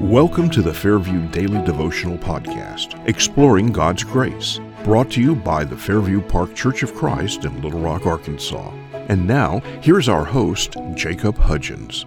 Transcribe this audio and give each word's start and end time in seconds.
Welcome 0.00 0.48
to 0.50 0.62
the 0.62 0.72
Fairview 0.72 1.26
Daily 1.32 1.60
Devotional 1.64 2.16
Podcast, 2.18 3.04
exploring 3.08 3.72
God's 3.72 4.04
grace, 4.04 4.60
brought 4.84 5.10
to 5.10 5.20
you 5.20 5.34
by 5.34 5.64
the 5.64 5.76
Fairview 5.76 6.20
Park 6.20 6.54
Church 6.54 6.84
of 6.84 6.94
Christ 6.94 7.44
in 7.44 7.60
Little 7.62 7.80
Rock, 7.80 8.06
Arkansas. 8.06 8.70
And 9.08 9.26
now, 9.26 9.58
here's 9.82 10.08
our 10.08 10.24
host, 10.24 10.76
Jacob 10.94 11.36
Hudgens. 11.36 12.06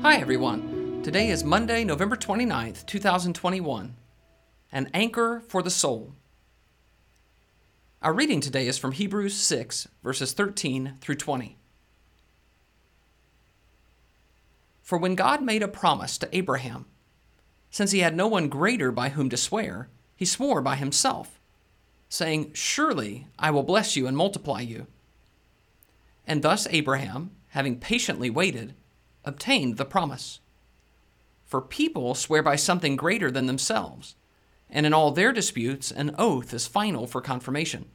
Hi, 0.00 0.16
everyone. 0.16 1.02
Today 1.02 1.28
is 1.28 1.44
Monday, 1.44 1.84
November 1.84 2.16
29th, 2.16 2.86
2021. 2.86 3.94
An 4.72 4.90
Anchor 4.94 5.42
for 5.48 5.62
the 5.62 5.68
Soul. 5.68 6.14
Our 8.00 8.14
reading 8.14 8.40
today 8.40 8.66
is 8.66 8.78
from 8.78 8.92
Hebrews 8.92 9.34
6, 9.34 9.88
verses 10.02 10.32
13 10.32 10.94
through 11.02 11.16
20. 11.16 11.58
For 14.92 14.98
when 14.98 15.14
God 15.14 15.40
made 15.40 15.62
a 15.62 15.68
promise 15.68 16.18
to 16.18 16.36
Abraham, 16.36 16.84
since 17.70 17.92
he 17.92 18.00
had 18.00 18.14
no 18.14 18.26
one 18.26 18.50
greater 18.50 18.92
by 18.92 19.08
whom 19.08 19.30
to 19.30 19.38
swear, 19.38 19.88
he 20.14 20.26
swore 20.26 20.60
by 20.60 20.76
himself, 20.76 21.40
saying, 22.10 22.52
Surely 22.52 23.26
I 23.38 23.52
will 23.52 23.62
bless 23.62 23.96
you 23.96 24.06
and 24.06 24.14
multiply 24.14 24.60
you. 24.60 24.86
And 26.26 26.42
thus 26.42 26.66
Abraham, 26.68 27.30
having 27.52 27.80
patiently 27.80 28.28
waited, 28.28 28.74
obtained 29.24 29.78
the 29.78 29.86
promise. 29.86 30.40
For 31.46 31.62
people 31.62 32.14
swear 32.14 32.42
by 32.42 32.56
something 32.56 32.94
greater 32.94 33.30
than 33.30 33.46
themselves, 33.46 34.14
and 34.68 34.84
in 34.84 34.92
all 34.92 35.10
their 35.10 35.32
disputes, 35.32 35.90
an 35.90 36.14
oath 36.18 36.52
is 36.52 36.66
final 36.66 37.06
for 37.06 37.22
confirmation. 37.22 37.86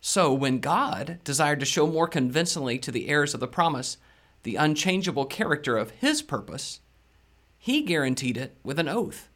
So, 0.00 0.34
when 0.34 0.58
God 0.58 1.20
desired 1.22 1.60
to 1.60 1.64
show 1.64 1.86
more 1.86 2.08
convincingly 2.08 2.76
to 2.80 2.90
the 2.90 3.06
heirs 3.06 3.34
of 3.34 3.38
the 3.38 3.46
promise 3.46 3.98
the 4.42 4.56
unchangeable 4.56 5.26
character 5.26 5.76
of 5.76 5.90
his 5.90 6.22
purpose, 6.22 6.80
he 7.58 7.82
guaranteed 7.82 8.36
it 8.36 8.56
with 8.62 8.78
an 8.78 8.88
oath, 8.88 9.28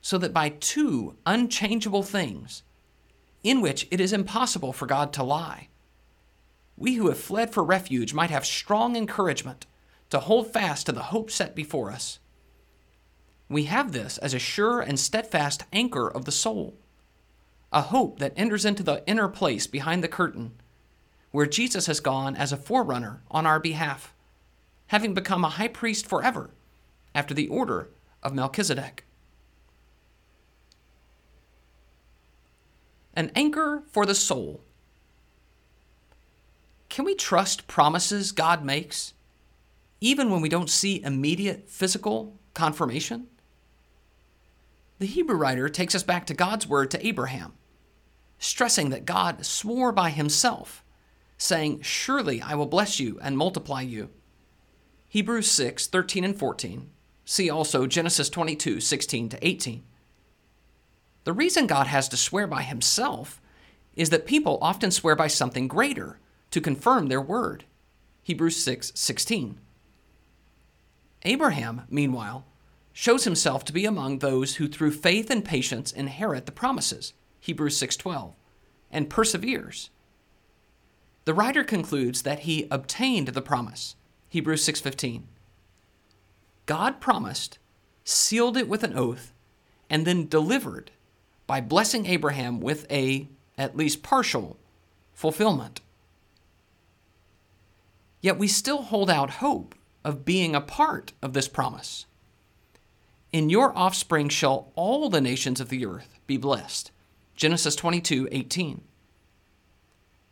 so 0.00 0.18
that 0.18 0.32
by 0.32 0.48
two 0.48 1.16
unchangeable 1.26 2.02
things, 2.02 2.62
in 3.42 3.60
which 3.60 3.86
it 3.90 4.00
is 4.00 4.12
impossible 4.12 4.72
for 4.72 4.86
God 4.86 5.12
to 5.12 5.22
lie, 5.22 5.68
we 6.76 6.94
who 6.94 7.08
have 7.08 7.18
fled 7.18 7.52
for 7.52 7.62
refuge 7.62 8.14
might 8.14 8.30
have 8.30 8.46
strong 8.46 8.96
encouragement 8.96 9.66
to 10.08 10.18
hold 10.18 10.52
fast 10.52 10.86
to 10.86 10.92
the 10.92 11.04
hope 11.04 11.30
set 11.30 11.54
before 11.54 11.90
us. 11.90 12.18
We 13.48 13.64
have 13.64 13.92
this 13.92 14.18
as 14.18 14.32
a 14.32 14.38
sure 14.38 14.80
and 14.80 14.98
steadfast 14.98 15.64
anchor 15.72 16.08
of 16.08 16.24
the 16.24 16.32
soul, 16.32 16.74
a 17.72 17.82
hope 17.82 18.18
that 18.18 18.32
enters 18.36 18.64
into 18.64 18.82
the 18.82 19.02
inner 19.06 19.28
place 19.28 19.66
behind 19.66 20.02
the 20.02 20.08
curtain 20.08 20.52
where 21.30 21.46
Jesus 21.46 21.86
has 21.86 22.00
gone 22.00 22.36
as 22.36 22.52
a 22.52 22.56
forerunner 22.56 23.22
on 23.30 23.46
our 23.46 23.60
behalf, 23.60 24.14
having 24.88 25.14
become 25.14 25.44
a 25.44 25.50
high 25.50 25.68
priest 25.68 26.06
forever 26.06 26.50
after 27.14 27.34
the 27.34 27.48
order 27.48 27.88
of 28.22 28.34
Melchizedek. 28.34 29.04
An 33.14 33.30
anchor 33.34 33.82
for 33.90 34.06
the 34.06 34.14
soul. 34.14 34.62
Can 36.88 37.04
we 37.04 37.14
trust 37.14 37.68
promises 37.68 38.32
God 38.32 38.64
makes, 38.64 39.14
even 40.00 40.30
when 40.30 40.40
we 40.40 40.48
don't 40.48 40.70
see 40.70 41.02
immediate 41.02 41.68
physical 41.68 42.36
confirmation? 42.54 43.28
The 44.98 45.06
Hebrew 45.06 45.36
writer 45.36 45.68
takes 45.68 45.94
us 45.94 46.02
back 46.02 46.26
to 46.26 46.34
God's 46.34 46.66
word 46.66 46.90
to 46.90 47.06
Abraham, 47.06 47.52
stressing 48.38 48.90
that 48.90 49.06
God 49.06 49.46
swore 49.46 49.92
by 49.92 50.10
himself 50.10 50.84
saying, 51.40 51.80
Surely 51.80 52.42
I 52.42 52.54
will 52.54 52.66
bless 52.66 53.00
you 53.00 53.18
and 53.22 53.36
multiply 53.36 53.80
you. 53.80 54.10
Hebrews 55.08 55.50
6, 55.50 55.86
13 55.86 56.22
and 56.22 56.38
14. 56.38 56.90
See 57.24 57.48
also 57.48 57.86
Genesis 57.86 58.28
22, 58.28 58.80
16 58.80 59.28
to 59.30 59.46
18. 59.46 59.82
The 61.24 61.32
reason 61.32 61.66
God 61.66 61.86
has 61.86 62.08
to 62.10 62.16
swear 62.16 62.46
by 62.46 62.62
himself 62.62 63.40
is 63.94 64.10
that 64.10 64.26
people 64.26 64.58
often 64.60 64.90
swear 64.90 65.16
by 65.16 65.28
something 65.28 65.66
greater 65.66 66.18
to 66.50 66.60
confirm 66.60 67.06
their 67.06 67.20
word. 67.20 67.64
Hebrews 68.22 68.56
6, 68.56 68.92
16. 68.94 69.58
Abraham, 71.22 71.82
meanwhile, 71.88 72.44
shows 72.92 73.24
himself 73.24 73.64
to 73.64 73.72
be 73.72 73.84
among 73.86 74.18
those 74.18 74.56
who 74.56 74.68
through 74.68 74.92
faith 74.92 75.30
and 75.30 75.44
patience 75.44 75.92
inherit 75.92 76.46
the 76.46 76.52
promises. 76.52 77.14
Hebrews 77.40 77.78
6:12 77.78 78.34
and 78.90 79.08
perseveres 79.08 79.90
the 81.24 81.34
writer 81.34 81.64
concludes 81.64 82.22
that 82.22 82.40
he 82.40 82.66
obtained 82.70 83.28
the 83.28 83.42
promise. 83.42 83.96
Hebrews 84.28 84.64
6:15. 84.64 85.28
God 86.66 87.00
promised, 87.00 87.58
sealed 88.04 88.56
it 88.56 88.68
with 88.68 88.84
an 88.84 88.96
oath, 88.96 89.32
and 89.88 90.06
then 90.06 90.28
delivered 90.28 90.92
by 91.46 91.60
blessing 91.60 92.06
Abraham 92.06 92.60
with 92.60 92.90
a 92.90 93.28
at 93.58 93.76
least 93.76 94.02
partial 94.02 94.56
fulfillment. 95.12 95.80
Yet 98.20 98.38
we 98.38 98.48
still 98.48 98.82
hold 98.82 99.10
out 99.10 99.30
hope 99.30 99.74
of 100.04 100.24
being 100.24 100.54
a 100.54 100.60
part 100.60 101.12
of 101.20 101.32
this 101.32 101.48
promise. 101.48 102.06
In 103.32 103.50
your 103.50 103.76
offspring 103.76 104.28
shall 104.28 104.72
all 104.74 105.08
the 105.08 105.20
nations 105.20 105.60
of 105.60 105.68
the 105.68 105.84
earth 105.86 106.18
be 106.26 106.36
blessed. 106.36 106.90
Genesis 107.34 107.76
22 107.76 108.28
18. 108.30 108.82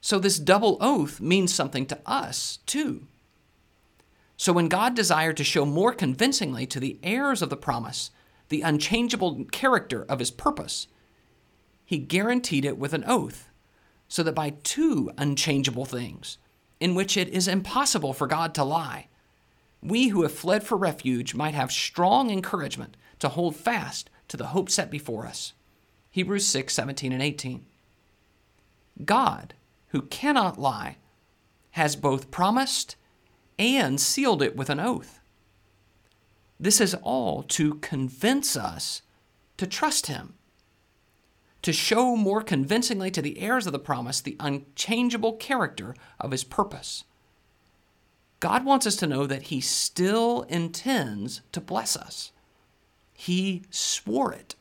So, 0.00 0.18
this 0.18 0.38
double 0.38 0.78
oath 0.80 1.20
means 1.20 1.52
something 1.52 1.86
to 1.86 1.98
us, 2.06 2.58
too. 2.66 3.06
So, 4.36 4.52
when 4.52 4.68
God 4.68 4.94
desired 4.94 5.36
to 5.38 5.44
show 5.44 5.64
more 5.64 5.92
convincingly 5.92 6.66
to 6.66 6.78
the 6.78 6.98
heirs 7.02 7.42
of 7.42 7.50
the 7.50 7.56
promise 7.56 8.10
the 8.48 8.62
unchangeable 8.62 9.44
character 9.50 10.06
of 10.08 10.20
his 10.20 10.30
purpose, 10.30 10.86
he 11.84 11.98
guaranteed 11.98 12.64
it 12.64 12.78
with 12.78 12.94
an 12.94 13.04
oath, 13.06 13.50
so 14.08 14.22
that 14.22 14.34
by 14.34 14.50
two 14.62 15.10
unchangeable 15.18 15.84
things, 15.84 16.38
in 16.80 16.94
which 16.94 17.16
it 17.16 17.28
is 17.28 17.48
impossible 17.48 18.12
for 18.12 18.26
God 18.26 18.54
to 18.54 18.64
lie, 18.64 19.08
we 19.82 20.08
who 20.08 20.22
have 20.22 20.32
fled 20.32 20.62
for 20.62 20.76
refuge 20.76 21.34
might 21.34 21.54
have 21.54 21.70
strong 21.70 22.30
encouragement 22.30 22.96
to 23.18 23.28
hold 23.28 23.54
fast 23.54 24.10
to 24.28 24.36
the 24.36 24.48
hope 24.48 24.70
set 24.70 24.90
before 24.90 25.26
us. 25.26 25.52
Hebrews 26.10 26.46
6 26.46 26.72
17 26.72 27.12
and 27.12 27.22
18. 27.22 27.64
God 29.04 29.54
who 29.88 30.02
cannot 30.02 30.58
lie, 30.58 30.96
has 31.72 31.96
both 31.96 32.30
promised 32.30 32.96
and 33.58 34.00
sealed 34.00 34.42
it 34.42 34.56
with 34.56 34.70
an 34.70 34.80
oath. 34.80 35.20
This 36.60 36.80
is 36.80 36.94
all 37.02 37.42
to 37.44 37.74
convince 37.76 38.56
us 38.56 39.02
to 39.56 39.66
trust 39.66 40.06
Him, 40.06 40.34
to 41.62 41.72
show 41.72 42.16
more 42.16 42.42
convincingly 42.42 43.10
to 43.10 43.22
the 43.22 43.38
heirs 43.38 43.66
of 43.66 43.72
the 43.72 43.78
promise 43.78 44.20
the 44.20 44.36
unchangeable 44.40 45.34
character 45.34 45.94
of 46.20 46.30
His 46.30 46.44
purpose. 46.44 47.04
God 48.40 48.64
wants 48.64 48.86
us 48.86 48.96
to 48.96 49.06
know 49.06 49.26
that 49.26 49.44
He 49.44 49.60
still 49.60 50.42
intends 50.42 51.40
to 51.52 51.60
bless 51.60 51.96
us. 51.96 52.32
He 53.12 53.62
swore 53.70 54.32
it. 54.32 54.54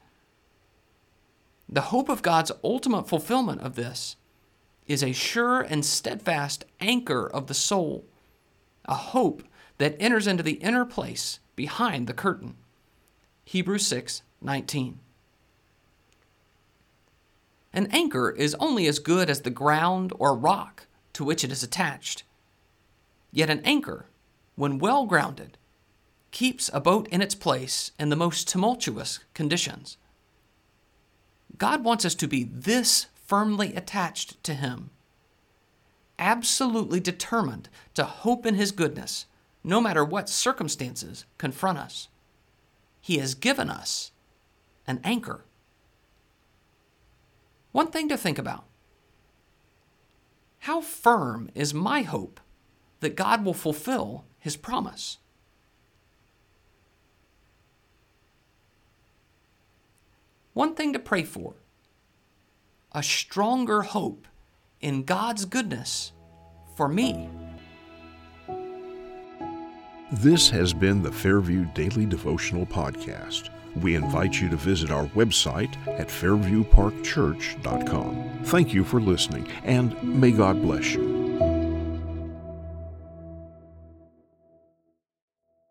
The 1.70 1.82
hope 1.82 2.10
of 2.10 2.22
God's 2.22 2.52
ultimate 2.64 3.08
fulfillment 3.08 3.62
of 3.62 3.76
this 3.76 4.16
is 4.88 5.04
a 5.04 5.12
sure 5.12 5.62
and 5.62 5.86
steadfast 5.86 6.66
anchor 6.80 7.28
of 7.28 7.48
the 7.48 7.54
soul, 7.54 8.06
a 8.86 8.96
hope 8.96 9.44
that 9.78 9.96
enters 10.00 10.28
into 10.28 10.44
the 10.44 10.54
inner 10.54 10.86
place 10.86 11.40
behind 11.56 12.08
the 12.08 12.14
curtain. 12.14 12.56
Hebrews 13.46 13.86
6 13.88 14.22
19. 14.42 15.00
An 17.74 17.88
anchor 17.92 18.32
is 18.32 18.56
only 18.60 18.88
as 18.88 19.00
good 19.00 19.30
as 19.30 19.42
the 19.42 19.50
ground 19.50 20.14
or 20.18 20.36
rock 20.36 20.88
to 21.14 21.24
which 21.24 21.44
it 21.44 21.52
is 21.52 21.64
attached. 21.64 22.24
Yet 23.32 23.50
an 23.50 23.62
anchor, 23.64 24.06
when 24.56 24.80
well 24.80 25.06
grounded, 25.06 25.58
keeps 26.32 26.70
a 26.74 26.80
boat 26.80 27.08
in 27.10 27.22
its 27.22 27.36
place 27.36 27.92
in 28.00 28.10
the 28.10 28.16
most 28.16 28.48
tumultuous 28.48 29.20
conditions. 29.34 29.98
God 31.58 31.84
wants 31.84 32.06
us 32.06 32.16
to 32.16 32.28
be 32.28 32.44
this 32.44 33.08
firmly 33.28 33.76
attached 33.76 34.42
to 34.44 34.54
Him, 34.54 34.90
absolutely 36.18 37.00
determined 37.00 37.70
to 37.94 38.04
hope 38.04 38.46
in 38.46 38.56
His 38.56 38.72
goodness, 38.72 39.26
no 39.64 39.82
matter 39.82 40.04
what 40.04 40.30
circumstances 40.30 41.26
confront 41.38 41.78
us. 41.78 42.08
He 43.02 43.18
has 43.18 43.36
given 43.36 43.70
us 43.70 44.12
an 44.88 45.00
anchor. 45.04 45.44
One 47.72 47.88
thing 47.88 48.10
to 48.10 48.18
think 48.18 48.40
about 48.40 48.64
how 50.60 50.82
firm 50.82 51.50
is 51.56 51.74
my 51.74 52.02
hope 52.02 52.40
that 53.00 53.16
God 53.16 53.46
will 53.46 53.54
fulfill 53.54 54.26
His 54.40 54.58
promise? 54.58 55.18
One 60.54 60.74
thing 60.74 60.92
to 60.94 61.00
pray 61.00 61.24
for 61.24 61.54
a 62.98 63.04
stronger 63.04 63.84
hope 63.84 64.28
in 64.82 65.04
God's 65.04 65.46
goodness 65.46 66.12
for 66.76 66.88
me. 66.88 67.30
This 70.12 70.50
has 70.50 70.74
been 70.74 71.04
the 71.04 71.12
Fairview 71.12 71.66
Daily 71.76 72.08
Devotional 72.08 72.66
Podcast. 72.66 73.52
We 73.76 73.94
invite 73.94 74.42
you 74.42 74.50
to 74.50 74.56
visit 74.56 74.90
our 74.90 75.06
website 75.10 75.78
at 76.00 76.08
fairviewparkchurch.com. 76.08 78.40
Thank 78.46 78.74
you 78.74 78.84
for 78.84 79.00
listening, 79.00 79.48
and 79.64 80.04
may 80.04 80.32
God 80.32 80.60
bless 80.64 80.96
you. 80.96 81.17